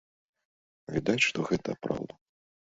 [0.95, 2.13] Відаць, што гэта праўда.